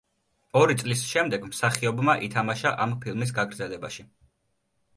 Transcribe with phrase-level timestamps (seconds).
[0.61, 4.09] ორი წლის შემდეგ მსახიობმა ითამაშა ამ ფილმის გაგრძელებაში.